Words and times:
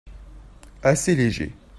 Assez 0.81 1.13
léger. 1.15 1.53